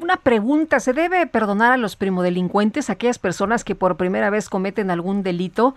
Una 0.00 0.16
pregunta, 0.16 0.78
¿se 0.78 0.92
debe 0.92 1.26
perdonar 1.26 1.72
a 1.72 1.76
los 1.76 1.96
primodelincuentes, 1.96 2.88
aquellas 2.88 3.18
personas 3.18 3.64
que 3.64 3.74
por 3.74 3.96
primera 3.96 4.30
vez 4.30 4.48
cometen 4.48 4.90
algún 4.90 5.24
delito? 5.24 5.74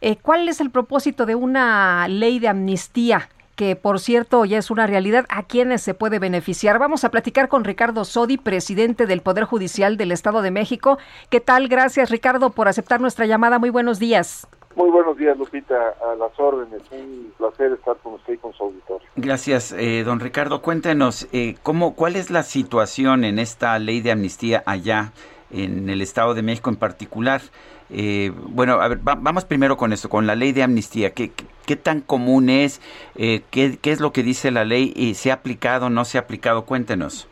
Eh, 0.00 0.16
¿Cuál 0.16 0.48
es 0.48 0.60
el 0.60 0.70
propósito 0.70 1.24
de 1.24 1.36
una 1.36 2.08
ley 2.08 2.38
de 2.38 2.48
amnistía? 2.48 3.28
que 3.56 3.76
por 3.76 4.00
cierto 4.00 4.46
ya 4.46 4.56
es 4.56 4.70
una 4.70 4.86
realidad, 4.86 5.26
a 5.28 5.42
quienes 5.42 5.82
se 5.82 5.92
puede 5.92 6.18
beneficiar. 6.18 6.78
Vamos 6.78 7.04
a 7.04 7.10
platicar 7.10 7.48
con 7.48 7.62
Ricardo 7.62 8.06
Sodi, 8.06 8.38
presidente 8.38 9.04
del 9.04 9.20
Poder 9.20 9.44
Judicial 9.44 9.98
del 9.98 10.12
Estado 10.12 10.40
de 10.40 10.50
México. 10.50 10.96
¿Qué 11.28 11.40
tal? 11.40 11.68
Gracias 11.68 12.08
Ricardo 12.08 12.48
por 12.48 12.68
aceptar 12.68 13.02
nuestra 13.02 13.26
llamada. 13.26 13.58
Muy 13.58 13.68
buenos 13.68 13.98
días. 13.98 14.48
Muy 14.80 14.88
buenos 14.92 15.18
días, 15.18 15.36
Lupita, 15.36 15.94
a 16.02 16.14
las 16.14 16.32
órdenes. 16.40 16.80
Un 16.90 17.34
placer 17.36 17.72
estar 17.72 17.98
con 17.98 18.14
usted 18.14 18.32
y 18.32 18.36
con 18.38 18.54
su 18.54 18.64
auditorio. 18.64 19.06
Gracias, 19.14 19.72
eh, 19.72 20.04
don 20.04 20.20
Ricardo. 20.20 20.62
Cuéntenos, 20.62 21.28
eh, 21.34 21.56
¿cómo, 21.62 21.94
¿cuál 21.94 22.16
es 22.16 22.30
la 22.30 22.42
situación 22.42 23.24
en 23.24 23.38
esta 23.38 23.78
ley 23.78 24.00
de 24.00 24.12
amnistía 24.12 24.62
allá 24.64 25.12
en 25.50 25.90
el 25.90 26.00
Estado 26.00 26.32
de 26.32 26.40
México 26.40 26.70
en 26.70 26.76
particular? 26.76 27.42
Eh, 27.90 28.32
bueno, 28.34 28.80
a 28.80 28.88
ver, 28.88 29.00
vamos 29.02 29.44
primero 29.44 29.76
con 29.76 29.92
esto, 29.92 30.08
con 30.08 30.26
la 30.26 30.34
ley 30.34 30.52
de 30.52 30.62
amnistía. 30.62 31.10
¿Qué, 31.10 31.30
qué 31.66 31.76
tan 31.76 32.00
común 32.00 32.48
es? 32.48 32.80
Eh, 33.16 33.42
qué, 33.50 33.76
¿Qué 33.76 33.92
es 33.92 34.00
lo 34.00 34.14
que 34.14 34.22
dice 34.22 34.50
la 34.50 34.64
ley? 34.64 34.94
y 34.96 35.12
¿Se 35.12 35.30
ha 35.30 35.34
aplicado 35.34 35.90
no 35.90 36.06
se 36.06 36.16
ha 36.16 36.22
aplicado? 36.22 36.64
Cuéntenos. 36.64 37.28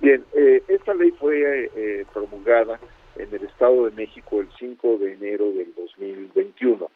Bien, 0.00 0.24
eh, 0.34 0.64
esta 0.66 0.94
ley 0.94 1.12
fue 1.12 1.70
eh, 1.76 2.04
promulgada 2.12 2.80
en 3.16 3.34
el 3.34 3.44
Estado 3.44 3.84
de 3.86 3.90
México 3.92 4.40
el 4.40 4.48
5 4.58 4.98
de 4.98 5.12
enero 5.14 5.52
del 5.52 5.74
2021. 5.74 6.90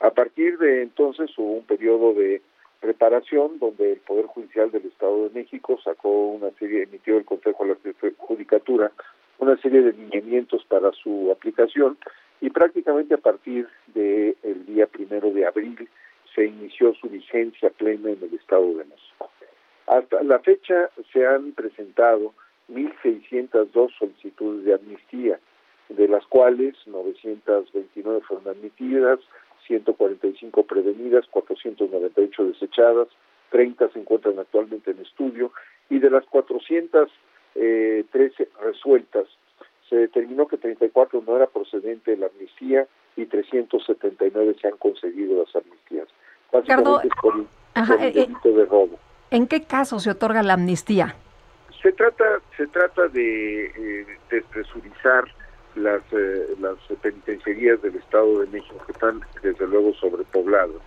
A 0.00 0.10
partir 0.10 0.58
de 0.58 0.82
entonces 0.82 1.30
hubo 1.36 1.52
un 1.52 1.64
periodo 1.64 2.14
de 2.14 2.42
preparación 2.80 3.58
donde 3.58 3.92
el 3.92 3.98
Poder 3.98 4.26
Judicial 4.26 4.70
del 4.70 4.86
Estado 4.86 5.28
de 5.28 5.40
México 5.40 5.78
sacó 5.82 6.28
una 6.28 6.50
serie, 6.58 6.84
emitió 6.84 7.18
el 7.18 7.24
Consejo 7.24 7.64
de 7.64 7.94
la 8.00 8.12
Judicatura 8.18 8.92
una 9.38 9.56
serie 9.58 9.82
de 9.82 9.92
lineamientos 9.92 10.64
para 10.64 10.92
su 10.92 11.30
aplicación 11.30 11.98
y 12.40 12.50
prácticamente 12.50 13.14
a 13.14 13.18
partir 13.18 13.68
del 13.94 14.36
el 14.42 14.66
día 14.66 14.86
primero 14.86 15.30
de 15.30 15.46
abril 15.46 15.88
se 16.34 16.46
inició 16.46 16.94
su 16.94 17.08
vigencia 17.08 17.70
plena 17.70 18.10
en 18.10 18.22
el 18.22 18.34
Estado 18.34 18.68
de 18.68 18.84
México. 18.84 19.30
Hasta 19.86 20.22
la 20.22 20.38
fecha 20.40 20.90
se 21.12 21.26
han 21.26 21.52
presentado 21.52 22.34
1.602 22.70 23.90
solicitudes 23.98 24.64
de 24.64 24.74
amnistía, 24.74 25.40
de 25.88 26.08
las 26.08 26.26
cuales 26.26 26.74
929 26.86 28.20
fueron 28.26 28.48
admitidas, 28.48 29.20
145 29.66 30.62
prevenidas, 30.64 31.26
498 31.30 32.44
desechadas, 32.44 33.08
30 33.50 33.90
se 33.92 33.98
encuentran 33.98 34.38
actualmente 34.38 34.90
en 34.90 35.00
estudio 35.00 35.52
y 35.90 35.98
de 35.98 36.10
las 36.10 36.24
413 36.26 37.10
eh, 37.56 38.04
resueltas 38.60 39.26
se 39.88 39.96
determinó 39.96 40.46
que 40.46 40.58
34 40.58 41.22
no 41.26 41.36
era 41.36 41.46
procedente 41.46 42.10
de 42.12 42.18
la 42.18 42.26
amnistía 42.26 42.86
y 43.16 43.26
379 43.26 44.56
se 44.60 44.68
han 44.68 44.76
concedido 44.76 45.42
las 45.44 45.56
amnistías. 45.56 46.08
Básicamente 46.52 47.08
por, 47.20 47.34
el, 47.36 47.46
eh, 48.02 48.12
delito 48.12 48.52
de 48.52 48.64
robo. 48.66 48.98
¿En 49.30 49.46
qué 49.46 49.64
caso 49.64 49.98
se 49.98 50.10
otorga 50.10 50.42
la 50.42 50.54
amnistía? 50.54 51.14
Se 51.82 51.92
trata, 51.92 52.24
se 52.56 52.66
trata 52.68 53.08
de 53.08 53.66
eh, 53.66 54.06
despresurizar 54.30 55.24
las, 55.78 56.02
eh, 56.12 56.54
las 56.60 56.76
penitenciarías 57.00 57.80
del 57.82 57.96
Estado 57.96 58.40
de 58.40 58.46
México 58.48 58.76
que 58.86 58.92
están 58.92 59.20
desde 59.42 59.66
luego 59.66 59.94
sobrepobladas. 59.94 60.82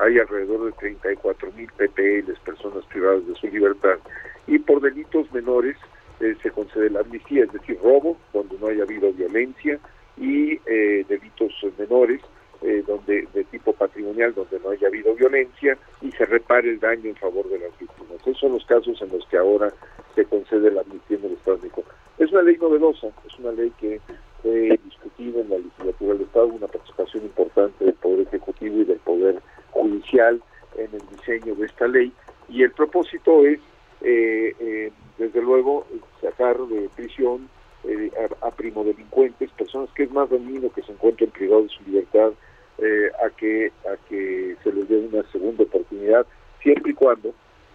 Hay 0.00 0.18
alrededor 0.18 0.66
de 0.66 0.72
34 0.72 1.52
mil 1.52 1.70
PPLs, 1.72 2.38
personas 2.40 2.84
privadas 2.86 3.26
de 3.26 3.34
su 3.34 3.48
libertad, 3.48 3.98
y 4.46 4.58
por 4.58 4.80
delitos 4.80 5.30
menores 5.32 5.76
eh, 6.20 6.36
se 6.42 6.50
concede 6.50 6.90
la 6.90 7.00
amnistía, 7.00 7.44
es 7.44 7.52
decir, 7.52 7.78
robo, 7.82 8.16
donde 8.32 8.56
no 8.58 8.68
haya 8.68 8.82
habido 8.82 9.12
violencia, 9.12 9.78
y 10.16 10.60
eh, 10.66 11.04
delitos 11.08 11.52
menores, 11.78 12.20
eh, 12.62 12.82
donde 12.86 13.28
de 13.32 13.44
tipo 13.44 13.72
patrimonial, 13.72 14.34
donde 14.34 14.58
no 14.60 14.70
haya 14.70 14.88
habido 14.88 15.14
violencia, 15.14 15.78
y 16.00 16.10
se 16.12 16.26
repare 16.26 16.70
el 16.70 16.80
daño 16.80 17.10
en 17.10 17.16
favor 17.16 17.48
de 17.48 17.58
las 17.58 17.78
víctimas. 17.78 18.20
Esos 18.20 18.38
son 18.38 18.52
los 18.52 18.64
casos 18.66 19.00
en 19.00 19.10
los 19.10 19.24
que 19.26 19.36
ahora 19.36 19.72
se 20.14 20.24
concede 20.24 20.70
la 20.70 20.80
amnistía 20.80 21.18
en 21.18 21.24
el 21.26 21.32
Estado 21.32 21.56
de 21.58 21.62
México. 21.64 21.84
Es 22.18 22.32
una 22.32 22.42
ley 22.42 22.56
novedosa, 22.56 23.08
es 23.26 23.38
una 23.38 23.52
ley 23.52 23.72
que 23.78 24.00
fue 24.48 24.78
discutida 24.84 25.40
en 25.40 25.50
la 25.50 25.58
legislatura 25.58 26.12
del 26.14 26.22
Estado, 26.22 26.46
una 26.46 26.66
participación 26.66 27.24
importante 27.24 27.84
del 27.84 27.94
Poder 27.94 28.26
Ejecutivo 28.26 28.80
y 28.80 28.84
del 28.84 28.98
Poder 28.98 29.42
Judicial 29.72 30.40
en 30.76 30.88
el 30.94 31.02
diseño 31.16 31.54
de 31.54 31.66
esta 31.66 31.86
ley, 31.86 32.12
y 32.48 32.62
el 32.62 32.70
propósito 32.72 33.44
es 33.44 33.60
eh, 34.00 34.54
eh, 34.58 34.92
desde 35.18 35.42
luego 35.42 35.86
sacar 36.22 36.56
de 36.58 36.88
prisión 36.96 37.48
eh, 37.84 38.10
a, 38.40 38.50
primodelincuentes, 38.50 39.50
personas 39.50 39.90
que 39.94 40.04
es 40.04 40.10
más 40.12 40.30
dañino 40.30 40.72
que 40.72 40.82
se 40.82 40.92
encuentren 40.92 41.30
privados 41.30 41.64
de 41.64 41.76
su 41.76 41.90
libertad, 41.90 42.32
eh, 42.78 43.10
a 43.24 43.30
que 43.30 43.72
a 43.86 43.96
que 44.08 44.56
se 44.62 44.72
les 44.72 44.88
dé 44.88 44.96
una 44.98 45.24
segunda 45.30 45.64
oportunidad, 45.64 46.26
siempre 46.62 46.92
y 46.92 46.94
cuando 46.94 47.34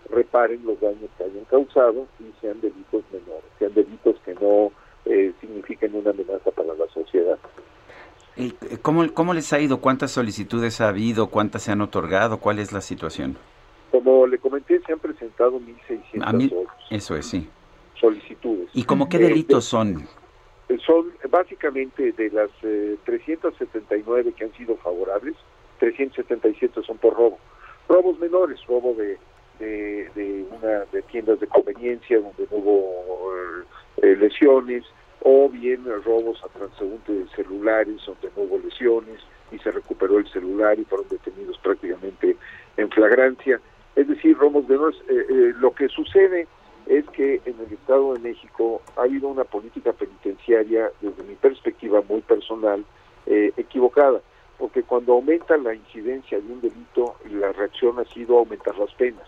reparen 0.10 0.66
los 0.66 0.80
daños 0.80 1.10
que 1.18 1.24
hayan 1.24 1.46
causado 1.46 2.08
y 2.20 2.32
sean 2.42 2.60
delitos 2.62 3.04
menores, 3.12 3.46
sean 3.60 3.74
delitos 3.74 4.16
que 4.26 4.34
no 4.36 4.72
eh, 5.06 5.34
signifiquen 5.42 5.96
una 5.96 6.12
amenaza 6.12 6.52
para 6.52 6.74
la 6.74 6.88
sociedad. 6.94 7.38
¿Cómo, 8.82 9.14
¿Cómo 9.14 9.34
les 9.34 9.54
ha 9.54 9.60
ido? 9.60 9.80
¿Cuántas 9.80 10.12
solicitudes 10.12 10.82
ha 10.82 10.90
habido? 10.90 11.28
¿Cuántas 11.28 11.64
se 11.64 11.72
han 11.72 11.82
otorgado? 11.82 12.40
¿Cuál 12.40 12.60
es 12.60 12.72
la 12.72 12.82
situación? 12.82 13.38
Como 13.92 14.26
le 14.26 14.40
comenté, 14.40 14.82
se 14.82 14.94
han 14.94 15.00
presentado 15.00 15.60
1.600 15.60 16.68
eso 16.90 17.16
es, 17.16 17.26
sí. 17.28 17.48
solicitudes. 18.00 18.70
¿Y 18.74 18.84
como 18.84 19.10
qué 19.10 19.18
delitos 19.20 19.66
son? 19.66 20.08
Son 20.86 21.12
básicamente 21.30 22.12
de 22.12 22.30
las 22.30 22.50
379 23.06 24.30
eh, 24.30 24.34
que 24.36 24.46
han 24.46 24.54
sido 24.54 24.78
favorables, 24.78 25.36
377 25.80 26.82
son 26.86 26.98
por 26.98 27.16
robo. 27.16 27.38
Robos 27.88 28.18
menores, 28.20 28.60
robo 28.68 28.94
de, 28.94 29.18
de, 29.60 30.46
una 30.52 30.86
de 30.92 31.02
tiendas 31.04 31.40
de 31.40 31.48
conveniencia 31.48 32.20
donde 32.20 32.48
no 32.52 32.58
hubo 32.58 33.64
eh, 34.02 34.16
lesiones, 34.16 34.84
o 35.22 35.48
bien 35.50 35.86
robos 36.04 36.44
a 36.44 36.50
transeúnte 36.50 37.14
de 37.14 37.28
celulares 37.30 38.02
donde 38.06 38.30
no 38.36 38.44
hubo 38.44 38.60
lesiones 38.60 39.22
y 39.52 39.60
se 39.60 39.72
recuperó 39.72 40.18
el 40.18 40.28
celular 40.28 40.78
y 40.78 40.84
fueron 40.84 41.08
detenidos 41.08 41.58
prácticamente 41.60 42.36
en 42.76 42.90
flagrancia 42.90 43.62
es 43.96 44.08
decir, 44.08 44.38
robos 44.38 44.68
de 44.68 44.76
eh, 44.76 44.80
eh, 45.08 45.54
lo 45.60 45.74
que 45.74 45.88
sucede 45.88 46.48
es 46.88 47.06
que 47.10 47.42
en 47.46 47.56
el 47.60 47.72
Estado 47.72 48.14
de 48.14 48.20
México 48.20 48.82
ha 48.98 49.02
habido 49.02 49.28
una 49.28 49.44
política 49.44 49.94
penitenciaria, 49.94 50.90
desde 51.00 51.24
mi 51.24 51.36
perspectiva 51.36 52.02
muy 52.10 52.22
personal, 52.22 52.84
eh, 53.26 53.54
equivocada, 53.56 54.20
porque 54.58 54.84
cuando 54.84 55.14
aumenta 55.14 55.58
la 55.58 55.76
incidencia 55.76 56.40
de 56.40 56.52
un 56.52 56.60
delito, 56.60 57.16
la 57.32 57.52
reacción 57.52 58.00
ha 58.00 58.06
sido 58.06 58.40
aumentar 58.40 58.78
las 58.78 58.94
penas. 58.96 59.28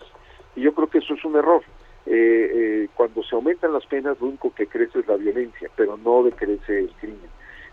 Y 0.56 0.62
yo 0.62 0.74
creo 0.74 0.88
que 0.88 0.98
eso 0.98 1.14
es 1.14 1.24
un 1.24 1.36
error. 1.36 1.62
Eh, 2.06 2.88
cuando 2.94 3.22
se 3.22 3.34
aumentan 3.34 3.72
las 3.72 3.86
penas, 3.86 4.20
lo 4.20 4.28
único 4.28 4.52
que 4.54 4.66
crece 4.66 5.00
es 5.00 5.06
la 5.06 5.16
violencia, 5.16 5.70
pero 5.76 5.96
no 5.96 6.22
decrece 6.22 6.80
el 6.80 6.90
crimen. 7.00 7.30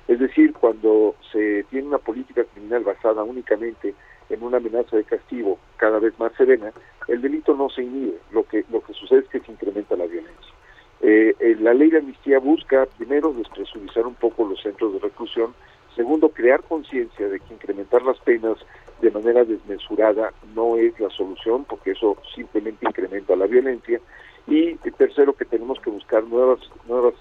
Es 0.07 0.19
decir, 0.19 0.53
cuando 0.53 1.15
se 1.31 1.63
tiene 1.69 1.87
una 1.87 1.97
política 1.97 2.43
criminal 2.43 2.83
basada 2.83 3.23
únicamente 3.23 3.93
en 4.29 4.43
una 4.43 4.57
amenaza 4.57 4.97
de 4.97 5.03
castigo 5.03 5.59
cada 5.77 5.99
vez 5.99 6.17
más 6.19 6.33
serena, 6.33 6.71
el 7.07 7.21
delito 7.21 7.55
no 7.55 7.69
se 7.69 7.83
inhibe. 7.83 8.17
Lo 8.31 8.43
que, 8.43 8.65
lo 8.71 8.81
que 8.81 8.93
sucede 8.93 9.19
es 9.19 9.27
que 9.29 9.39
se 9.39 9.51
incrementa 9.51 9.95
la 9.95 10.05
violencia. 10.05 10.53
Eh, 11.01 11.35
eh, 11.39 11.57
la 11.59 11.73
ley 11.73 11.89
de 11.89 11.99
amnistía 11.99 12.39
busca, 12.39 12.85
primero, 12.97 13.33
despresurizar 13.33 14.07
un 14.07 14.15
poco 14.15 14.45
los 14.45 14.61
centros 14.61 14.93
de 14.93 14.99
reclusión, 14.99 15.53
segundo, 15.95 16.29
crear 16.29 16.63
conciencia 16.63 17.27
de 17.27 17.39
que 17.39 17.53
incrementar 17.53 18.01
las 18.03 18.17
penas 18.19 18.57
de 19.03 19.11
manera 19.11 19.43
desmesurada 19.43 20.31
no 20.55 20.77
es 20.77 20.97
la 20.97 21.09
solución, 21.09 21.65
porque 21.65 21.91
eso 21.91 22.17
simplemente 22.33 22.85
incrementa 22.87 23.35
la 23.35 23.47
violencia, 23.47 23.99
y 24.47 24.75
tercero, 24.75 25.33
que 25.33 25.45
tenemos 25.45 25.79
que 25.81 25.89
buscar 25.89 26.23
nuevas, 26.23 26.59
nuevas 26.87 27.13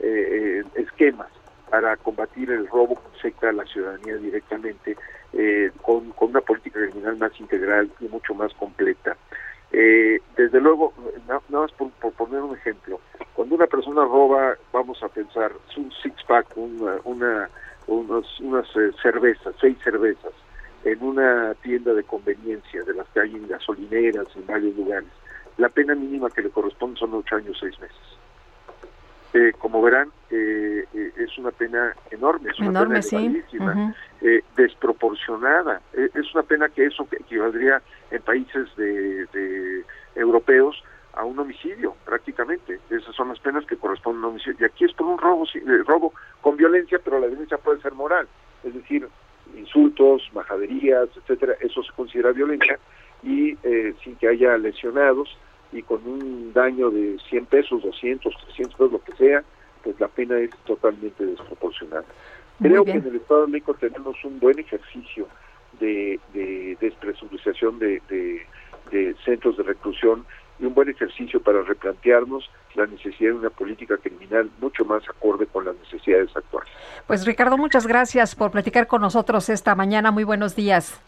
eh, 0.00 0.64
esquemas 0.74 1.28
para 1.70 1.96
combatir 1.96 2.50
el 2.50 2.66
robo 2.66 2.96
que 2.96 3.18
afecta 3.18 3.50
a 3.50 3.52
la 3.52 3.64
ciudadanía 3.66 4.16
directamente 4.16 4.96
eh, 5.32 5.70
con, 5.82 6.10
con, 6.12 6.30
una 6.30 6.40
política 6.40 6.80
criminal 6.80 7.16
más 7.18 7.38
integral 7.38 7.90
y 8.00 8.06
mucho 8.08 8.34
más 8.34 8.52
completa. 8.54 9.16
Eh, 9.70 10.18
desde 10.36 10.60
luego, 10.60 10.92
nada, 11.28 11.42
más 11.50 11.70
por, 11.72 11.90
poner 12.14 12.40
un 12.40 12.56
ejemplo, 12.56 13.00
cuando 13.34 13.54
una 13.54 13.66
persona 13.66 14.04
roba, 14.04 14.56
vamos 14.72 15.00
a 15.02 15.08
pensar, 15.08 15.52
un 15.76 15.92
six-pack, 16.02 16.56
una, 16.56 16.96
una, 17.04 17.50
unas 17.86 18.66
eh, 18.76 18.90
cervezas, 19.02 19.54
seis 19.60 19.76
cervezas, 19.84 20.32
en 20.84 21.02
una 21.02 21.54
tienda 21.62 21.92
de 21.94 22.04
conveniencia, 22.04 22.82
de 22.84 22.94
las 22.94 23.06
que 23.08 23.20
hay 23.20 23.34
en 23.34 23.48
gasolineras, 23.48 24.26
en 24.36 24.46
varios 24.46 24.76
lugares, 24.76 25.08
la 25.56 25.68
pena 25.68 25.94
mínima 25.94 26.30
que 26.30 26.42
le 26.42 26.50
corresponde 26.50 26.98
son 26.98 27.14
ocho 27.14 27.36
años, 27.36 27.56
seis 27.60 27.78
meses. 27.80 27.96
Eh, 29.34 29.52
como 29.58 29.82
verán, 29.82 30.10
eh, 30.30 30.86
eh, 30.94 31.12
es 31.18 31.36
una 31.36 31.50
pena 31.50 31.94
enorme, 32.10 32.50
es 32.50 32.58
una 32.60 32.82
pena 32.82 33.02
sí. 33.02 33.42
desproporcionada. 34.56 35.82
es 35.92 36.34
una 36.34 36.44
pena 36.44 36.68
que 36.70 36.86
eso 36.86 37.06
equivaldría 37.12 37.82
en 38.10 38.22
países 38.22 38.74
de, 38.76 39.84
europeos 40.14 40.82
a 41.12 41.24
un 41.24 41.38
homicidio, 41.38 41.94
prácticamente. 42.06 42.80
Esas 42.88 43.14
son 43.14 43.28
las 43.28 43.38
penas 43.40 43.66
que 43.66 43.76
corresponden 43.76 44.24
a 44.24 44.28
un 44.28 44.32
homicidio. 44.32 44.56
Y 44.60 44.64
aquí 44.64 44.84
es 44.86 44.94
por 44.94 45.06
un 45.06 45.18
robo, 45.18 45.44
robo 45.86 46.14
con 46.40 46.56
violencia, 46.56 46.98
pero 47.04 47.18
la 47.18 47.26
violencia 47.26 47.58
puede 47.58 47.82
ser 47.82 47.92
moral. 47.92 48.26
Es 48.64 48.72
decir, 48.72 49.06
insultos, 49.68 50.28
majaderías, 50.32 51.08
etcétera, 51.16 51.54
eso 51.60 51.82
se 51.82 51.92
considera 51.92 52.32
violencia 52.32 52.78
y 53.22 53.56
sin 54.02 54.16
que 54.16 54.28
haya 54.28 54.56
lesionados 54.56 55.36
y 55.72 55.82
con 55.82 56.06
un 56.06 56.52
daño 56.52 56.90
de 56.90 57.18
100 57.28 57.46
pesos, 57.46 57.82
200, 57.82 58.34
300 58.46 58.74
pesos, 58.74 58.92
lo 58.92 59.02
que 59.02 59.12
sea, 59.12 59.44
pues 59.82 59.98
la 60.00 60.08
pena 60.08 60.38
es 60.38 60.50
totalmente 60.64 61.24
desproporcionada. 61.24 62.04
Creo 62.60 62.84
que 62.84 62.92
en 62.92 63.06
el 63.06 63.16
Estado 63.16 63.42
de 63.42 63.52
México 63.52 63.74
tenemos 63.74 64.16
un 64.24 64.40
buen 64.40 64.58
ejercicio 64.58 65.28
de, 65.78 66.18
de 66.32 66.76
despresurización 66.80 67.78
de, 67.78 68.02
de, 68.90 69.14
centros 69.24 69.56
de 69.56 69.62
reclusión 69.62 70.24
y 70.58 70.64
un 70.64 70.74
buen 70.74 70.88
ejercicio 70.88 71.42
para 71.42 71.62
replantearnos 71.62 72.50
la 72.74 72.86
necesidad 72.86 73.30
de 73.30 73.38
una 73.38 73.50
política 73.50 73.96
criminal 73.96 74.50
mucho 74.60 74.84
más 74.84 75.02
acorde 75.08 75.46
con 75.46 75.64
las 75.64 75.76
necesidades 75.76 76.34
actuales. 76.36 76.70
Pues 77.06 77.26
Ricardo, 77.26 77.56
muchas 77.56 77.86
gracias 77.86 78.34
por 78.34 78.50
platicar 78.50 78.86
con 78.86 79.00
nosotros 79.00 79.48
esta 79.48 79.74
mañana. 79.74 80.10
Muy 80.10 80.24
buenos 80.24 80.54
días. 80.56 81.00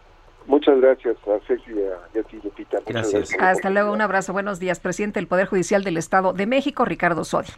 Muchas 0.46 0.80
gracias 0.80 1.16
a 1.28 1.46
Sergio 1.46 1.76
y 1.76 2.18
a, 2.18 2.22
ti, 2.24 2.40
Lupita. 2.42 2.78
Gracias. 2.86 3.30
Hasta 3.38 3.70
luego, 3.70 3.92
un 3.92 4.00
abrazo. 4.00 4.32
Buenos 4.32 4.58
días, 4.58 4.80
presidente 4.80 5.20
del 5.20 5.28
Poder 5.28 5.46
Judicial 5.46 5.84
del 5.84 5.96
Estado 5.96 6.32
de 6.32 6.46
México, 6.46 6.84
Ricardo 6.84 7.24
Sodi. 7.24 7.52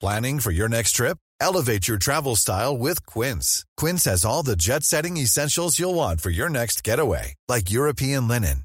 Planning 0.00 0.40
for 0.40 0.50
your 0.50 0.68
next 0.68 0.92
trip? 0.92 1.18
Elevate 1.42 1.86
your 1.86 1.98
travel 1.98 2.34
style 2.36 2.76
with 2.76 3.04
Quince. 3.04 3.66
Quince 3.76 4.04
has 4.06 4.24
all 4.24 4.42
the 4.42 4.56
jet-setting 4.56 5.18
essentials 5.18 5.78
you'll 5.78 5.94
want 5.94 6.22
for 6.22 6.30
your 6.30 6.48
next 6.48 6.82
getaway, 6.82 7.34
like 7.48 7.70
European 7.70 8.26
linen, 8.26 8.64